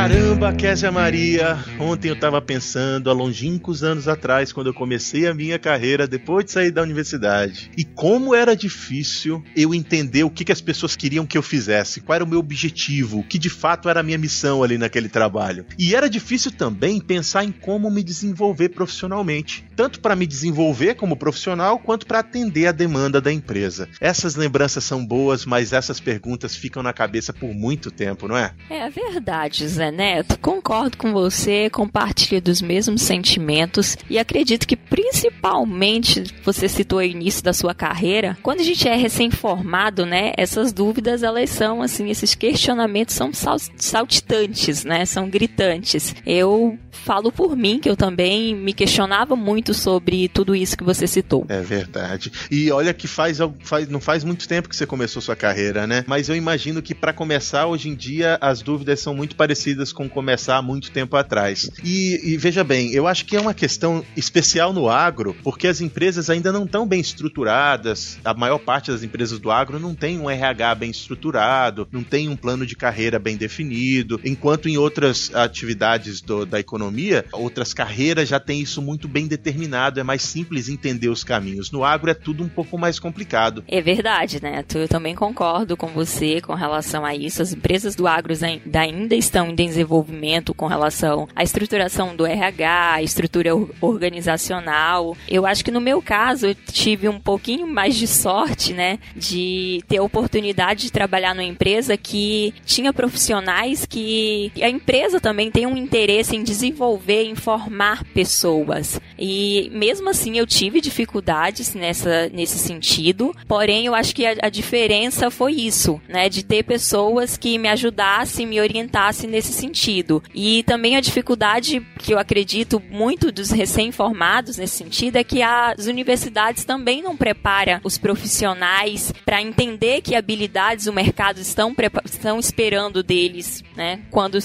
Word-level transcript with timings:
Caramba, 0.00 0.50
Késia 0.54 0.90
Maria, 0.90 1.62
ontem 1.78 2.08
eu 2.08 2.14
estava 2.14 2.40
pensando 2.40 3.10
há 3.10 3.12
longínquos 3.12 3.84
anos 3.84 4.08
atrás, 4.08 4.50
quando 4.50 4.68
eu 4.68 4.72
comecei 4.72 5.26
a 5.26 5.34
minha 5.34 5.58
carreira 5.58 6.08
depois 6.08 6.46
de 6.46 6.52
sair 6.52 6.70
da 6.70 6.80
universidade, 6.80 7.70
e 7.76 7.84
como 7.84 8.34
era 8.34 8.56
difícil 8.56 9.44
eu 9.54 9.74
entender 9.74 10.24
o 10.24 10.30
que, 10.30 10.42
que 10.42 10.52
as 10.52 10.62
pessoas 10.62 10.96
queriam 10.96 11.26
que 11.26 11.36
eu 11.36 11.42
fizesse, 11.42 12.00
qual 12.00 12.16
era 12.16 12.24
o 12.24 12.26
meu 12.26 12.38
objetivo, 12.38 13.18
o 13.18 13.22
que 13.22 13.38
de 13.38 13.50
fato 13.50 13.90
era 13.90 14.00
a 14.00 14.02
minha 14.02 14.16
missão 14.16 14.62
ali 14.62 14.78
naquele 14.78 15.10
trabalho. 15.10 15.66
E 15.78 15.94
era 15.94 16.08
difícil 16.08 16.50
também 16.50 16.98
pensar 16.98 17.44
em 17.44 17.52
como 17.52 17.90
me 17.90 18.02
desenvolver 18.02 18.70
profissionalmente, 18.70 19.66
tanto 19.76 20.00
para 20.00 20.16
me 20.16 20.26
desenvolver 20.26 20.94
como 20.94 21.14
profissional, 21.14 21.78
quanto 21.78 22.06
para 22.06 22.20
atender 22.20 22.68
a 22.68 22.72
demanda 22.72 23.20
da 23.20 23.30
empresa. 23.30 23.86
Essas 24.00 24.34
lembranças 24.34 24.82
são 24.82 25.04
boas, 25.04 25.44
mas 25.44 25.74
essas 25.74 26.00
perguntas 26.00 26.56
ficam 26.56 26.82
na 26.82 26.94
cabeça 26.94 27.34
por 27.34 27.52
muito 27.52 27.90
tempo, 27.90 28.26
não 28.26 28.36
é? 28.38 28.54
É 28.70 28.88
verdade, 28.88 29.68
Zé 29.68 29.89
Neto, 29.90 30.38
concordo 30.38 30.96
com 30.96 31.12
você, 31.12 31.68
compartilho 31.70 32.40
dos 32.40 32.60
mesmos 32.60 33.02
sentimentos 33.02 33.96
e 34.08 34.18
acredito 34.18 34.66
que 34.66 34.76
principalmente 34.76 36.24
você 36.44 36.68
citou 36.68 36.98
o 36.98 37.02
início 37.02 37.42
da 37.42 37.52
sua 37.52 37.74
carreira, 37.74 38.36
quando 38.42 38.60
a 38.60 38.64
gente 38.64 38.86
é 38.88 38.96
recém-formado, 38.96 40.04
né, 40.04 40.32
essas 40.36 40.72
dúvidas 40.72 41.22
elas 41.22 41.50
são 41.50 41.82
assim, 41.82 42.10
esses 42.10 42.34
questionamentos 42.34 43.14
são 43.14 43.30
saltitantes, 43.76 44.84
né, 44.84 45.04
são 45.04 45.28
gritantes. 45.28 46.14
Eu 46.26 46.78
falo 46.90 47.32
por 47.32 47.56
mim 47.56 47.78
que 47.80 47.88
eu 47.88 47.96
também 47.96 48.54
me 48.54 48.72
questionava 48.72 49.34
muito 49.34 49.72
sobre 49.72 50.28
tudo 50.28 50.54
isso 50.54 50.76
que 50.76 50.84
você 50.84 51.06
citou. 51.06 51.46
É 51.48 51.60
verdade. 51.62 52.30
E 52.50 52.70
olha 52.70 52.92
que 52.92 53.06
faz, 53.06 53.38
faz 53.60 53.88
não 53.88 54.00
faz 54.00 54.22
muito 54.22 54.46
tempo 54.46 54.68
que 54.68 54.76
você 54.76 54.86
começou 54.86 55.22
sua 55.22 55.36
carreira, 55.36 55.86
né? 55.86 56.04
Mas 56.06 56.28
eu 56.28 56.36
imagino 56.36 56.82
que 56.82 56.94
para 56.94 57.12
começar 57.12 57.66
hoje 57.66 57.88
em 57.88 57.94
dia 57.94 58.38
as 58.40 58.60
dúvidas 58.60 59.00
são 59.00 59.14
muito 59.14 59.34
parecidas 59.34 59.79
com 59.92 60.08
começar 60.08 60.56
há 60.56 60.62
muito 60.62 60.90
tempo 60.90 61.16
atrás. 61.16 61.70
E, 61.82 62.32
e 62.32 62.36
veja 62.36 62.62
bem, 62.62 62.92
eu 62.92 63.06
acho 63.06 63.24
que 63.24 63.36
é 63.36 63.40
uma 63.40 63.54
questão 63.54 64.04
especial 64.16 64.72
no 64.72 64.88
agro, 64.88 65.36
porque 65.42 65.66
as 65.66 65.80
empresas 65.80 66.28
ainda 66.28 66.52
não 66.52 66.64
estão 66.64 66.86
bem 66.86 67.00
estruturadas. 67.00 68.18
A 68.24 68.34
maior 68.34 68.58
parte 68.58 68.90
das 68.90 69.02
empresas 69.02 69.38
do 69.38 69.50
agro 69.50 69.78
não 69.78 69.94
tem 69.94 70.18
um 70.18 70.28
RH 70.28 70.74
bem 70.74 70.90
estruturado, 70.90 71.88
não 71.90 72.02
tem 72.02 72.28
um 72.28 72.36
plano 72.36 72.66
de 72.66 72.76
carreira 72.76 73.18
bem 73.18 73.36
definido, 73.36 74.20
enquanto 74.24 74.68
em 74.68 74.76
outras 74.76 75.34
atividades 75.34 76.20
do, 76.20 76.44
da 76.44 76.60
economia 76.60 77.24
outras 77.32 77.72
carreiras 77.72 78.28
já 78.28 78.38
têm 78.38 78.60
isso 78.60 78.82
muito 78.82 79.08
bem 79.08 79.26
determinado, 79.26 80.00
é 80.00 80.02
mais 80.02 80.22
simples 80.22 80.68
entender 80.68 81.08
os 81.08 81.24
caminhos. 81.24 81.70
No 81.70 81.84
agro 81.84 82.10
é 82.10 82.14
tudo 82.14 82.44
um 82.44 82.48
pouco 82.48 82.78
mais 82.78 82.98
complicado. 82.98 83.64
É 83.66 83.80
verdade, 83.80 84.42
né? 84.42 84.64
Eu 84.74 84.88
também 84.88 85.14
concordo 85.14 85.76
com 85.76 85.88
você 85.88 86.40
com 86.40 86.54
relação 86.54 87.04
a 87.04 87.14
isso. 87.14 87.42
As 87.42 87.52
empresas 87.52 87.94
do 87.94 88.06
agro 88.06 88.32
ainda 88.74 89.14
estão 89.14 89.54
desenvolvimento 89.70 90.54
com 90.54 90.66
relação 90.66 91.28
à 91.34 91.42
estruturação 91.42 92.14
do 92.14 92.26
RH, 92.26 92.94
à 92.94 93.02
estrutura 93.02 93.50
organizacional. 93.80 95.16
Eu 95.28 95.46
acho 95.46 95.64
que 95.64 95.70
no 95.70 95.80
meu 95.80 96.02
caso 96.02 96.48
eu 96.48 96.54
tive 96.54 97.08
um 97.08 97.18
pouquinho 97.18 97.66
mais 97.66 97.96
de 97.96 98.06
sorte, 98.06 98.72
né, 98.72 98.98
de 99.16 99.82
ter 99.88 99.98
a 99.98 100.02
oportunidade 100.02 100.82
de 100.82 100.92
trabalhar 100.92 101.34
numa 101.34 101.44
empresa 101.44 101.96
que 101.96 102.54
tinha 102.64 102.92
profissionais 102.92 103.86
que 103.86 104.52
a 104.60 104.68
empresa 104.68 105.20
também 105.20 105.50
tem 105.50 105.66
um 105.66 105.76
interesse 105.76 106.36
em 106.36 106.42
desenvolver 106.42 106.90
desenvolver, 106.90 107.24
informar 107.24 108.04
pessoas. 108.04 109.00
E 109.18 109.70
mesmo 109.72 110.08
assim 110.08 110.38
eu 110.38 110.46
tive 110.46 110.80
dificuldades 110.80 111.74
nessa, 111.74 112.28
nesse 112.30 112.58
sentido, 112.58 113.34
porém 113.46 113.86
eu 113.86 113.94
acho 113.94 114.14
que 114.14 114.24
a, 114.24 114.34
a 114.42 114.48
diferença 114.48 115.30
foi 115.30 115.52
isso, 115.52 116.00
né? 116.08 116.28
De 116.28 116.42
ter 116.42 116.62
pessoas 116.62 117.36
que 117.36 117.58
me 117.58 117.68
ajudassem, 117.68 118.46
me 118.46 118.60
orientassem 118.60 119.28
nesse 119.28 119.52
sentido. 119.60 120.22
E 120.34 120.62
também 120.64 120.96
a 120.96 121.00
dificuldade 121.00 121.84
que 121.98 122.12
eu 122.12 122.18
acredito 122.18 122.82
muito 122.90 123.30
dos 123.30 123.50
recém-formados 123.50 124.56
nesse 124.56 124.76
sentido 124.76 125.16
é 125.16 125.24
que 125.24 125.42
as 125.42 125.86
universidades 125.86 126.64
também 126.64 127.02
não 127.02 127.16
preparam 127.16 127.80
os 127.84 127.98
profissionais 127.98 129.12
para 129.24 129.42
entender 129.42 130.00
que 130.00 130.14
habilidades 130.14 130.86
o 130.86 130.92
mercado 130.92 131.38
estão, 131.38 131.74
estão 132.04 132.38
esperando 132.38 133.02
deles, 133.02 133.62
né? 133.76 134.00
Quando 134.10 134.38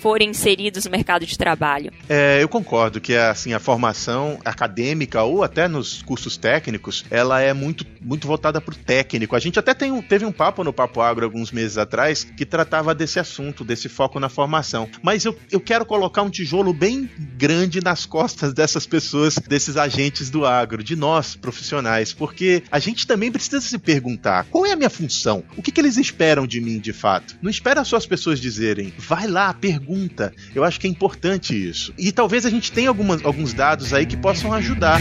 forem 0.00 0.30
inseridos 0.30 0.84
no 0.84 0.90
mercado 0.90 1.26
de 1.26 1.36
trabalho. 1.36 1.92
É, 2.08 2.42
eu 2.42 2.48
concordo 2.48 3.00
que 3.00 3.14
assim 3.14 3.52
a 3.52 3.60
formação 3.60 4.38
acadêmica 4.44 5.22
ou 5.22 5.42
até 5.42 5.68
nos 5.68 6.02
cursos 6.02 6.36
técnicos, 6.36 7.04
ela 7.10 7.40
é 7.40 7.52
muito 7.52 7.84
muito 8.06 8.26
voltada 8.26 8.60
para 8.60 8.72
o 8.72 8.76
técnico. 8.76 9.34
A 9.34 9.40
gente 9.40 9.58
até 9.58 9.74
tem 9.74 9.90
um, 9.90 10.00
teve 10.00 10.24
um 10.24 10.30
papo 10.30 10.62
no 10.62 10.72
Papo 10.72 11.00
Agro 11.00 11.24
alguns 11.24 11.50
meses 11.50 11.76
atrás 11.76 12.24
que 12.24 12.46
tratava 12.46 12.94
desse 12.94 13.18
assunto, 13.18 13.64
desse 13.64 13.88
foco 13.88 14.20
na 14.20 14.28
formação. 14.28 14.88
Mas 15.02 15.24
eu, 15.24 15.36
eu 15.50 15.60
quero 15.60 15.84
colocar 15.84 16.22
um 16.22 16.30
tijolo 16.30 16.72
bem 16.72 17.10
grande 17.36 17.82
nas 17.82 18.06
costas 18.06 18.54
dessas 18.54 18.86
pessoas, 18.86 19.34
desses 19.34 19.76
agentes 19.76 20.30
do 20.30 20.46
agro, 20.46 20.84
de 20.84 20.94
nós 20.94 21.34
profissionais, 21.34 22.12
porque 22.12 22.62
a 22.70 22.78
gente 22.78 23.06
também 23.06 23.32
precisa 23.32 23.60
se 23.60 23.76
perguntar 23.78 24.46
qual 24.50 24.64
é 24.64 24.72
a 24.72 24.76
minha 24.76 24.90
função, 24.90 25.42
o 25.56 25.62
que, 25.62 25.72
que 25.72 25.80
eles 25.80 25.96
esperam 25.96 26.46
de 26.46 26.60
mim 26.60 26.78
de 26.78 26.92
fato. 26.92 27.36
Não 27.42 27.50
espera 27.50 27.84
só 27.84 27.96
as 27.96 28.06
pessoas 28.06 28.38
dizerem, 28.38 28.94
vai 28.96 29.26
lá, 29.26 29.52
pergunta. 29.52 30.32
Eu 30.54 30.62
acho 30.62 30.78
que 30.78 30.86
é 30.86 30.90
importante 30.90 31.54
isso. 31.56 31.92
E 31.98 32.12
talvez 32.12 32.46
a 32.46 32.50
gente 32.50 32.70
tenha 32.70 32.88
algumas, 32.88 33.24
alguns 33.24 33.52
dados 33.52 33.92
aí 33.92 34.06
que 34.06 34.16
possam 34.16 34.52
ajudar. 34.52 35.00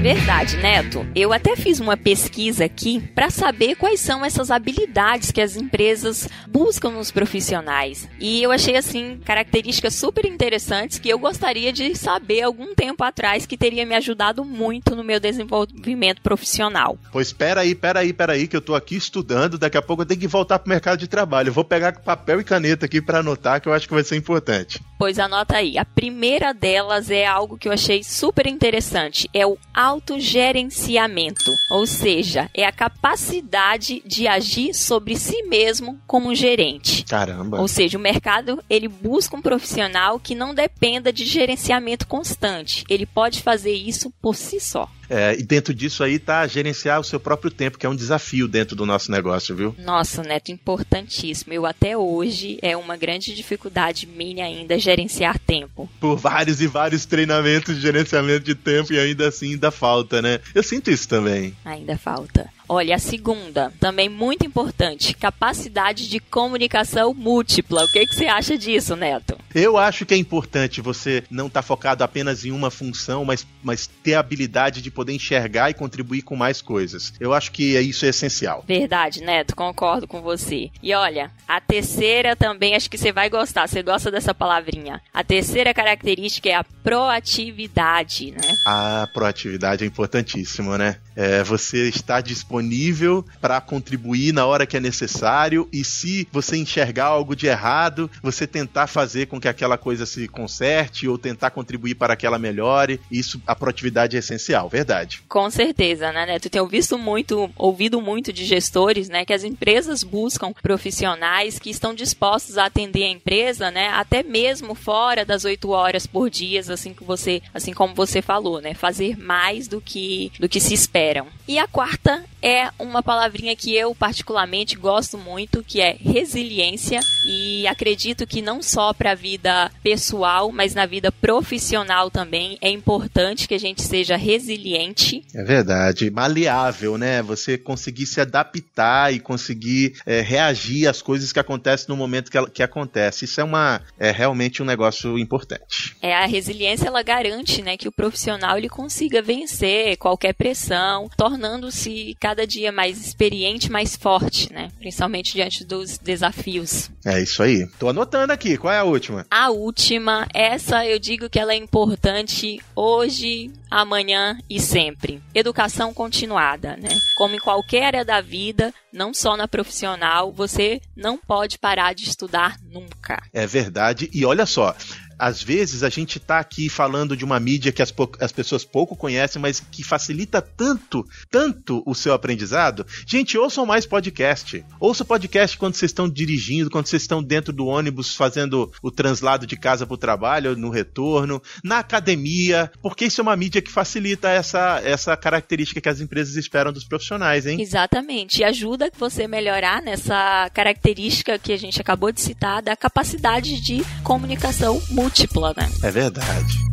Verdade, 0.00 0.56
Neto. 0.56 1.06
Eu 1.14 1.30
até 1.30 1.54
fiz 1.54 1.78
uma 1.78 1.94
pesquisa 1.94 2.64
aqui 2.64 2.98
para 3.14 3.28
saber 3.28 3.76
quais 3.76 4.00
são 4.00 4.24
essas 4.24 4.50
habilidades 4.50 5.30
que 5.30 5.42
as 5.42 5.56
empresas 5.56 6.26
buscam 6.48 6.88
nos 6.88 7.10
profissionais. 7.10 8.08
E 8.18 8.42
eu 8.42 8.50
achei 8.50 8.76
assim 8.76 9.20
características 9.22 9.94
super 9.94 10.24
interessantes 10.24 10.98
que 10.98 11.10
eu 11.10 11.18
gostaria 11.18 11.70
de 11.70 11.94
saber 11.94 12.40
algum 12.40 12.74
tempo 12.74 13.04
atrás 13.04 13.44
que 13.44 13.58
teria 13.58 13.84
me 13.84 13.94
ajudado 13.94 14.42
muito 14.42 14.96
no 14.96 15.04
meu 15.04 15.20
desenvolvimento 15.20 16.22
profissional. 16.22 16.96
Pois 17.12 17.26
espera 17.26 17.60
aí, 17.60 17.72
espera 17.72 18.00
aí, 18.00 18.08
espera 18.08 18.32
aí 18.32 18.48
que 18.48 18.56
eu 18.56 18.62
tô 18.62 18.74
aqui 18.74 18.96
estudando, 18.96 19.58
daqui 19.58 19.76
a 19.76 19.82
pouco 19.82 20.02
eu 20.02 20.06
tenho 20.06 20.20
que 20.20 20.26
voltar 20.26 20.58
pro 20.60 20.70
mercado 20.70 20.98
de 20.98 21.08
trabalho. 21.08 21.50
Eu 21.50 21.52
vou 21.52 21.64
pegar 21.64 21.92
papel 22.00 22.40
e 22.40 22.44
caneta 22.44 22.86
aqui 22.86 23.02
para 23.02 23.18
anotar 23.18 23.60
que 23.60 23.68
eu 23.68 23.72
acho 23.74 23.86
que 23.86 23.92
vai 23.92 24.02
ser 24.02 24.16
importante. 24.16 24.80
Pois 24.98 25.18
anota 25.18 25.56
aí. 25.56 25.76
A 25.76 25.84
primeira 25.84 26.54
delas 26.54 27.10
é 27.10 27.26
algo 27.26 27.58
que 27.58 27.68
eu 27.68 27.72
achei 27.72 28.02
super 28.02 28.46
interessante, 28.46 29.28
é 29.34 29.46
o 29.46 29.58
autogerenciamento, 29.90 31.52
ou 31.68 31.84
seja, 31.84 32.48
é 32.54 32.64
a 32.64 32.70
capacidade 32.72 34.00
de 34.06 34.28
agir 34.28 34.72
sobre 34.72 35.16
si 35.16 35.42
mesmo 35.42 36.00
como 36.06 36.28
um 36.28 36.34
gerente. 36.34 37.04
Caramba. 37.04 37.60
Ou 37.60 37.66
seja, 37.66 37.98
o 37.98 38.00
mercado 38.00 38.62
ele 38.70 38.86
busca 38.86 39.36
um 39.36 39.42
profissional 39.42 40.20
que 40.20 40.34
não 40.34 40.54
dependa 40.54 41.12
de 41.12 41.26
gerenciamento 41.26 42.06
constante. 42.06 42.84
Ele 42.88 43.04
pode 43.04 43.42
fazer 43.42 43.74
isso 43.74 44.12
por 44.22 44.36
si 44.36 44.60
só. 44.60 44.88
É, 45.10 45.34
e 45.36 45.42
dentro 45.42 45.74
disso 45.74 46.04
aí 46.04 46.18
tá 46.18 46.46
gerenciar 46.46 47.00
o 47.00 47.04
seu 47.04 47.18
próprio 47.18 47.50
tempo, 47.50 47.76
que 47.76 47.84
é 47.84 47.88
um 47.88 47.96
desafio 47.96 48.46
dentro 48.46 48.76
do 48.76 48.86
nosso 48.86 49.10
negócio, 49.10 49.56
viu? 49.56 49.74
Nossa, 49.78 50.22
Neto, 50.22 50.52
importantíssimo. 50.52 51.52
Eu 51.52 51.66
até 51.66 51.96
hoje 51.96 52.58
é 52.62 52.76
uma 52.76 52.96
grande 52.96 53.34
dificuldade 53.34 54.06
minha 54.06 54.44
ainda 54.44 54.78
gerenciar 54.78 55.38
tempo. 55.38 55.90
Por 55.98 56.16
vários 56.16 56.60
e 56.60 56.66
vários 56.68 57.04
treinamentos 57.04 57.74
de 57.74 57.82
gerenciamento 57.82 58.44
de 58.44 58.54
tempo 58.54 58.92
e 58.92 59.00
ainda 59.00 59.28
assim 59.28 59.50
ainda 59.50 59.70
falta, 59.70 60.22
né? 60.22 60.38
Eu 60.54 60.62
sinto 60.62 60.90
isso 60.90 61.08
também. 61.08 61.56
Ainda 61.64 61.98
falta. 61.98 62.48
Olha, 62.72 62.94
a 62.94 62.98
segunda, 63.00 63.72
também 63.80 64.08
muito 64.08 64.46
importante, 64.46 65.12
capacidade 65.12 66.08
de 66.08 66.20
comunicação 66.20 67.12
múltipla. 67.12 67.82
O 67.82 67.88
que, 67.88 68.06
que 68.06 68.14
você 68.14 68.26
acha 68.26 68.56
disso, 68.56 68.94
Neto? 68.94 69.36
Eu 69.52 69.76
acho 69.76 70.06
que 70.06 70.14
é 70.14 70.16
importante 70.16 70.80
você 70.80 71.24
não 71.28 71.48
estar 71.48 71.62
tá 71.62 71.66
focado 71.66 72.04
apenas 72.04 72.44
em 72.44 72.52
uma 72.52 72.70
função, 72.70 73.24
mas, 73.24 73.44
mas 73.60 73.88
ter 73.88 74.14
a 74.14 74.20
habilidade 74.20 74.80
de 74.80 74.88
poder 74.88 75.12
enxergar 75.12 75.68
e 75.68 75.74
contribuir 75.74 76.22
com 76.22 76.36
mais 76.36 76.62
coisas. 76.62 77.12
Eu 77.18 77.34
acho 77.34 77.50
que 77.50 77.76
isso 77.76 78.06
é 78.06 78.10
essencial. 78.10 78.62
Verdade, 78.68 79.20
Neto, 79.20 79.56
concordo 79.56 80.06
com 80.06 80.22
você. 80.22 80.70
E 80.80 80.94
olha, 80.94 81.32
a 81.48 81.60
terceira 81.60 82.36
também 82.36 82.76
acho 82.76 82.88
que 82.88 82.96
você 82.96 83.10
vai 83.10 83.28
gostar. 83.28 83.66
Você 83.66 83.82
gosta 83.82 84.12
dessa 84.12 84.32
palavrinha? 84.32 85.02
A 85.12 85.24
terceira 85.24 85.74
característica 85.74 86.48
é 86.48 86.54
a 86.54 86.62
proatividade, 86.62 88.30
né? 88.30 88.56
A 88.64 89.08
proatividade 89.12 89.82
é 89.82 89.88
importantíssima, 89.88 90.78
né? 90.78 90.98
É 91.16 91.42
você 91.42 91.88
estar 91.88 92.20
disponível 92.20 92.59
disponível 92.60 93.24
para 93.40 93.60
contribuir 93.60 94.32
na 94.32 94.46
hora 94.46 94.66
que 94.66 94.76
é 94.76 94.80
necessário 94.80 95.68
e 95.72 95.82
se 95.82 96.28
você 96.30 96.56
enxergar 96.56 97.06
algo 97.06 97.34
de 97.34 97.46
errado, 97.46 98.10
você 98.22 98.46
tentar 98.46 98.86
fazer 98.86 99.26
com 99.26 99.40
que 99.40 99.48
aquela 99.48 99.78
coisa 99.78 100.04
se 100.04 100.28
conserte 100.28 101.08
ou 101.08 101.16
tentar 101.16 101.50
contribuir 101.50 101.94
para 101.94 102.16
que 102.16 102.26
ela 102.26 102.38
melhore. 102.38 103.00
Isso, 103.10 103.40
a 103.46 103.54
proatividade 103.54 104.16
é 104.16 104.18
essencial, 104.18 104.68
verdade. 104.68 105.22
Com 105.28 105.50
certeza, 105.50 106.12
né, 106.12 106.26
Neto? 106.26 106.50
Tenho 106.50 106.66
visto 106.66 106.98
muito, 106.98 107.50
ouvido 107.56 108.00
muito 108.00 108.32
de 108.32 108.44
gestores, 108.44 109.08
né, 109.08 109.24
que 109.24 109.32
as 109.32 109.44
empresas 109.44 110.02
buscam 110.02 110.52
profissionais 110.62 111.58
que 111.58 111.70
estão 111.70 111.94
dispostos 111.94 112.58
a 112.58 112.66
atender 112.66 113.04
a 113.04 113.10
empresa, 113.10 113.70
né, 113.70 113.88
até 113.88 114.22
mesmo 114.22 114.74
fora 114.74 115.24
das 115.24 115.44
oito 115.44 115.70
horas 115.70 116.06
por 116.06 116.28
dia, 116.28 116.60
assim 116.60 116.92
que 116.92 117.04
você, 117.04 117.42
assim 117.54 117.72
como 117.72 117.94
você 117.94 118.20
falou, 118.20 118.60
né, 118.60 118.74
fazer 118.74 119.16
mais 119.16 119.66
do 119.66 119.80
que 119.80 120.32
do 120.38 120.48
que 120.48 120.60
se 120.60 120.74
esperam. 120.74 121.26
E 121.48 121.58
a 121.58 121.66
quarta 121.66 122.24
é 122.42 122.70
uma 122.78 123.02
palavrinha 123.02 123.54
que 123.56 123.74
eu 123.74 123.94
particularmente 123.94 124.76
gosto 124.76 125.18
muito, 125.18 125.62
que 125.62 125.80
é 125.80 125.96
resiliência 125.98 127.00
e 127.24 127.66
acredito 127.66 128.26
que 128.26 128.42
não 128.42 128.62
só 128.62 128.92
para 128.92 129.12
a 129.12 129.14
vida 129.14 129.70
pessoal, 129.82 130.50
mas 130.52 130.74
na 130.74 130.86
vida 130.86 131.12
profissional 131.12 132.10
também 132.10 132.58
é 132.60 132.70
importante 132.70 133.46
que 133.46 133.54
a 133.54 133.58
gente 133.58 133.82
seja 133.82 134.16
resiliente. 134.16 135.24
É 135.34 135.42
verdade, 135.42 136.10
maleável, 136.10 136.96
né? 136.96 137.22
Você 137.22 137.58
conseguir 137.58 138.06
se 138.06 138.20
adaptar 138.20 139.12
e 139.12 139.20
conseguir 139.20 139.94
é, 140.06 140.20
reagir 140.20 140.88
às 140.88 141.02
coisas 141.02 141.32
que 141.32 141.40
acontecem 141.40 141.86
no 141.88 141.96
momento 141.96 142.30
que, 142.30 142.38
ela, 142.38 142.48
que 142.48 142.62
acontece. 142.62 143.24
Isso 143.24 143.40
é 143.40 143.44
uma 143.44 143.80
é 143.98 144.10
realmente 144.10 144.62
um 144.62 144.66
negócio 144.66 145.18
importante. 145.18 145.96
É 146.00 146.14
a 146.14 146.26
resiliência 146.26 146.88
ela 146.88 147.02
garante, 147.02 147.62
né, 147.62 147.76
que 147.76 147.88
o 147.88 147.92
profissional 147.92 148.56
ele 148.56 148.68
consiga 148.68 149.22
vencer 149.22 149.96
qualquer 149.96 150.32
pressão, 150.34 151.08
tornando-se 151.16 152.16
cada 152.20 152.29
dia 152.46 152.72
mais 152.72 152.98
experiente, 152.98 153.70
mais 153.70 153.96
forte, 153.96 154.52
né? 154.52 154.70
Principalmente 154.78 155.32
diante 155.32 155.64
dos 155.64 155.98
desafios. 155.98 156.90
É 157.04 157.20
isso 157.20 157.42
aí. 157.42 157.66
Tô 157.78 157.88
anotando 157.88 158.32
aqui. 158.32 158.56
Qual 158.56 158.72
é 158.72 158.78
a 158.78 158.84
última? 158.84 159.26
A 159.30 159.50
última, 159.50 160.26
essa 160.34 160.86
eu 160.86 160.98
digo 160.98 161.28
que 161.28 161.38
ela 161.38 161.52
é 161.52 161.56
importante 161.56 162.60
hoje, 162.74 163.50
amanhã 163.70 164.38
e 164.48 164.60
sempre. 164.60 165.22
Educação 165.34 165.94
continuada, 165.94 166.76
né? 166.76 166.90
Como 167.16 167.34
em 167.34 167.38
qualquer 167.38 167.84
área 167.84 168.04
da 168.04 168.20
vida, 168.20 168.72
não 168.92 169.14
só 169.14 169.36
na 169.36 169.46
profissional, 169.46 170.32
você 170.32 170.80
não 170.96 171.16
pode 171.16 171.58
parar 171.58 171.94
de 171.94 172.04
estudar 172.04 172.56
nunca. 172.62 173.22
É 173.32 173.46
verdade. 173.46 174.10
E 174.12 174.24
olha 174.24 174.46
só, 174.46 174.74
às 175.20 175.42
vezes 175.42 175.82
a 175.82 175.90
gente 175.90 176.16
está 176.16 176.38
aqui 176.38 176.70
falando 176.70 177.14
de 177.14 177.26
uma 177.26 177.38
mídia 177.38 177.70
que 177.70 177.82
as, 177.82 177.92
as, 178.18 178.32
pessoas 178.32 178.64
pouco 178.64 178.96
conhecem, 178.96 179.40
mas 179.40 179.60
que 179.60 179.84
facilita 179.84 180.40
tanto, 180.40 181.06
tanto 181.30 181.82
o 181.84 181.94
seu 181.94 182.14
aprendizado. 182.14 182.86
Gente, 183.06 183.36
ouçam 183.36 183.66
mais 183.66 183.84
podcast. 183.84 184.64
Ouça 184.80 185.04
podcast 185.04 185.58
quando 185.58 185.74
vocês 185.74 185.90
estão 185.90 186.08
dirigindo, 186.08 186.70
quando 186.70 186.86
vocês 186.86 187.02
estão 187.02 187.22
dentro 187.22 187.52
do 187.52 187.66
ônibus 187.66 188.16
fazendo 188.16 188.72
o 188.82 188.90
translado 188.90 189.46
de 189.46 189.58
casa 189.58 189.86
para 189.86 189.94
o 189.94 189.98
trabalho, 189.98 190.56
no 190.56 190.70
retorno, 190.70 191.42
na 191.62 191.80
academia, 191.80 192.72
porque 192.80 193.04
isso 193.04 193.20
é 193.20 193.22
uma 193.22 193.36
mídia 193.36 193.60
que 193.60 193.70
facilita 193.70 194.30
essa, 194.30 194.80
essa 194.82 195.14
característica 195.18 195.82
que 195.82 195.88
as 195.88 196.00
empresas 196.00 196.36
esperam 196.36 196.72
dos 196.72 196.84
profissionais, 196.84 197.46
hein? 197.46 197.60
Exatamente. 197.60 198.40
E 198.40 198.44
ajuda 198.44 198.90
você 198.98 199.28
melhorar 199.28 199.82
nessa 199.82 200.48
característica 200.54 201.38
que 201.38 201.52
a 201.52 201.58
gente 201.58 201.78
acabou 201.78 202.10
de 202.10 202.22
citar 202.22 202.62
da 202.62 202.74
capacidade 202.74 203.60
de 203.60 203.84
comunicação 204.02 204.80
múltipla 204.88 205.09
múltipla, 205.10 205.52
né? 205.56 205.68
É 205.82 205.90
verdade. 205.90 206.69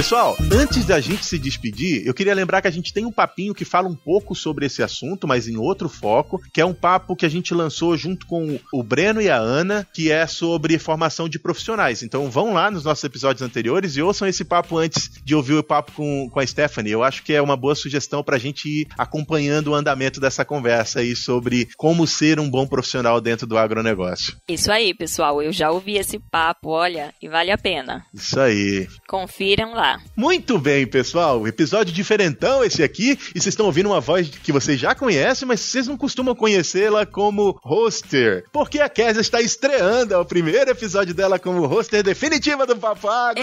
Pessoal, 0.00 0.34
antes 0.50 0.86
da 0.86 0.98
gente 0.98 1.26
se 1.26 1.38
despedir, 1.38 2.06
eu 2.06 2.14
queria 2.14 2.34
lembrar 2.34 2.62
que 2.62 2.66
a 2.66 2.70
gente 2.70 2.90
tem 2.90 3.04
um 3.04 3.12
papinho 3.12 3.52
que 3.52 3.66
fala 3.66 3.86
um 3.86 3.94
pouco 3.94 4.34
sobre 4.34 4.64
esse 4.64 4.82
assunto, 4.82 5.28
mas 5.28 5.46
em 5.46 5.58
outro 5.58 5.90
foco, 5.90 6.40
que 6.54 6.60
é 6.62 6.64
um 6.64 6.72
papo 6.72 7.14
que 7.14 7.26
a 7.26 7.28
gente 7.28 7.52
lançou 7.52 7.94
junto 7.98 8.26
com 8.26 8.58
o 8.72 8.82
Breno 8.82 9.20
e 9.20 9.28
a 9.28 9.36
Ana, 9.36 9.86
que 9.92 10.10
é 10.10 10.26
sobre 10.26 10.78
formação 10.78 11.28
de 11.28 11.38
profissionais. 11.38 12.02
Então 12.02 12.30
vão 12.30 12.54
lá 12.54 12.70
nos 12.70 12.82
nossos 12.82 13.04
episódios 13.04 13.42
anteriores 13.42 13.94
e 13.94 14.00
ouçam 14.00 14.26
esse 14.26 14.42
papo 14.42 14.78
antes 14.78 15.10
de 15.22 15.34
ouvir 15.34 15.52
o 15.52 15.62
papo 15.62 15.92
com, 15.92 16.30
com 16.30 16.40
a 16.40 16.46
Stephanie. 16.46 16.92
Eu 16.92 17.04
acho 17.04 17.22
que 17.22 17.34
é 17.34 17.42
uma 17.42 17.54
boa 17.54 17.74
sugestão 17.74 18.24
para 18.24 18.36
a 18.36 18.40
gente 18.40 18.70
ir 18.70 18.88
acompanhando 18.96 19.68
o 19.68 19.74
andamento 19.74 20.18
dessa 20.18 20.46
conversa 20.46 21.00
aí 21.00 21.14
sobre 21.14 21.68
como 21.76 22.06
ser 22.06 22.40
um 22.40 22.48
bom 22.48 22.66
profissional 22.66 23.20
dentro 23.20 23.46
do 23.46 23.58
agronegócio. 23.58 24.34
Isso 24.48 24.72
aí, 24.72 24.94
pessoal. 24.94 25.42
Eu 25.42 25.52
já 25.52 25.70
ouvi 25.70 25.98
esse 25.98 26.18
papo, 26.18 26.70
olha, 26.70 27.12
e 27.20 27.28
vale 27.28 27.50
a 27.50 27.58
pena. 27.58 28.06
Isso 28.14 28.40
aí. 28.40 28.88
Confiram 29.06 29.74
lá 29.74 29.89
Muito 30.16 30.58
bem, 30.58 30.86
pessoal. 30.86 31.46
Episódio 31.46 31.92
diferentão 31.92 32.62
esse 32.64 32.82
aqui. 32.82 33.18
E 33.34 33.40
vocês 33.40 33.46
estão 33.46 33.66
ouvindo 33.66 33.86
uma 33.86 34.00
voz 34.00 34.28
que 34.28 34.52
vocês 34.52 34.78
já 34.78 34.94
conhecem, 34.94 35.46
mas 35.46 35.60
vocês 35.60 35.86
não 35.86 35.96
costumam 35.96 36.34
conhecê-la 36.34 37.06
como 37.06 37.58
hoster. 37.62 38.44
Porque 38.52 38.80
a 38.80 38.88
Kézia 38.88 39.20
está 39.20 39.40
estreando. 39.40 40.18
O 40.18 40.24
primeiro 40.24 40.70
episódio 40.70 41.14
dela 41.14 41.38
como 41.38 41.66
hoster 41.66 42.02
definitiva 42.02 42.66
do 42.66 42.76
Papago. 42.76 43.40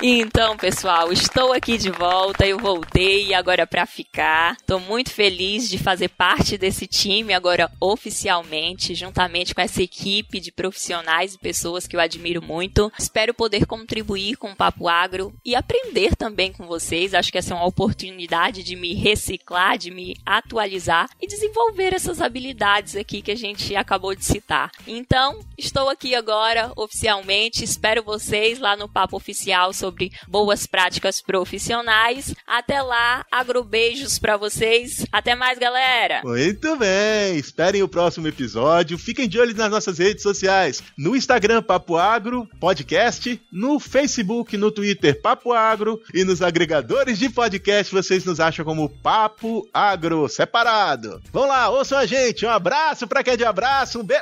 Então, 0.00 0.56
pessoal, 0.56 1.12
estou 1.12 1.52
aqui 1.52 1.76
de 1.76 1.90
volta. 1.90 2.46
Eu 2.46 2.56
voltei 2.56 3.34
agora 3.34 3.66
para 3.66 3.84
ficar. 3.84 4.52
Estou 4.52 4.78
muito 4.78 5.10
feliz 5.10 5.68
de 5.68 5.76
fazer 5.76 6.08
parte 6.08 6.56
desse 6.56 6.86
time 6.86 7.34
agora 7.34 7.68
oficialmente, 7.80 8.94
juntamente 8.94 9.52
com 9.52 9.60
essa 9.60 9.82
equipe 9.82 10.38
de 10.38 10.52
profissionais 10.52 11.34
e 11.34 11.38
pessoas 11.38 11.88
que 11.88 11.96
eu 11.96 12.00
admiro 12.00 12.40
muito. 12.40 12.92
Espero 12.96 13.34
poder 13.34 13.66
contribuir 13.66 14.36
com 14.36 14.52
o 14.52 14.56
Papo 14.56 14.86
Agro 14.86 15.34
e 15.44 15.56
aprender 15.56 16.14
também 16.14 16.52
com 16.52 16.64
vocês. 16.64 17.12
Acho 17.12 17.32
que 17.32 17.38
essa 17.38 17.52
é 17.52 17.56
uma 17.56 17.66
oportunidade 17.66 18.62
de 18.62 18.76
me 18.76 18.94
reciclar, 18.94 19.76
de 19.76 19.90
me 19.90 20.16
atualizar 20.24 21.10
e 21.20 21.26
desenvolver 21.26 21.92
essas 21.92 22.20
habilidades 22.20 22.94
aqui 22.94 23.20
que 23.20 23.32
a 23.32 23.36
gente 23.36 23.74
acabou 23.74 24.14
de 24.14 24.24
citar. 24.24 24.70
Então, 24.86 25.40
estou 25.58 25.88
aqui 25.88 26.14
agora 26.14 26.72
oficialmente. 26.76 27.64
Espero 27.64 28.00
vocês 28.04 28.60
lá 28.60 28.76
no 28.76 28.88
Papo 28.88 29.16
Oficial 29.16 29.72
sobre 29.72 29.87
sobre 29.88 30.12
boas 30.28 30.66
práticas 30.66 31.22
profissionais. 31.22 32.34
Até 32.46 32.82
lá, 32.82 33.24
agrobeijos 33.32 34.18
para 34.18 34.36
vocês. 34.36 35.06
Até 35.10 35.34
mais, 35.34 35.58
galera. 35.58 36.20
Muito 36.22 36.76
bem. 36.76 37.36
Esperem 37.36 37.82
o 37.82 37.88
próximo 37.88 38.28
episódio. 38.28 38.98
Fiquem 38.98 39.28
de 39.28 39.40
olho 39.40 39.56
nas 39.56 39.70
nossas 39.70 39.98
redes 39.98 40.22
sociais. 40.22 40.82
No 40.96 41.16
Instagram, 41.16 41.62
Papo 41.62 41.96
Agro 41.96 42.46
Podcast. 42.60 43.40
No 43.50 43.80
Facebook, 43.80 44.56
no 44.56 44.70
Twitter, 44.70 45.20
Papo 45.20 45.52
Agro. 45.52 46.00
E 46.12 46.22
nos 46.22 46.42
agregadores 46.42 47.18
de 47.18 47.30
podcast, 47.30 47.94
vocês 47.94 48.24
nos 48.24 48.40
acham 48.40 48.64
como 48.64 48.88
Papo 48.88 49.66
Agro, 49.72 50.28
separado. 50.28 51.20
Vamos 51.32 51.48
lá, 51.48 51.70
ouçam 51.70 51.98
a 51.98 52.04
gente. 52.04 52.44
Um 52.44 52.50
abraço 52.50 53.06
pra 53.06 53.22
quem 53.22 53.34
é 53.34 53.36
de 53.36 53.44
abraço. 53.44 54.00
Um 54.00 54.04
beijo. 54.04 54.18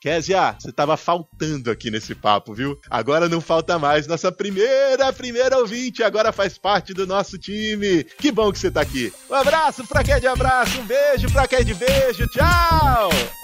Kézia, 0.00 0.56
você 0.58 0.72
tava 0.72 0.96
faltando 0.96 1.70
aqui 1.70 1.90
nesse 1.90 2.14
papo, 2.14 2.52
viu? 2.52 2.78
Agora 2.90 3.28
não 3.28 3.40
falta 3.40 3.78
mais. 3.78 4.06
Nossa 4.06 4.32
primeira 4.32 5.03
a 5.08 5.12
primeira 5.12 5.58
ouvinte, 5.58 6.02
agora 6.02 6.32
faz 6.32 6.58
parte 6.58 6.94
do 6.94 7.06
nosso 7.06 7.38
time. 7.38 8.04
Que 8.04 8.32
bom 8.32 8.52
que 8.52 8.58
você 8.58 8.70
tá 8.70 8.80
aqui. 8.80 9.12
Um 9.30 9.34
abraço 9.34 9.86
pra 9.86 10.02
quem 10.02 10.14
é 10.14 10.20
de 10.20 10.26
abraço, 10.26 10.80
um 10.80 10.84
beijo 10.84 11.30
pra 11.32 11.46
quem 11.46 11.60
é 11.60 11.64
de 11.64 11.74
beijo. 11.74 12.26
Tchau! 12.28 13.43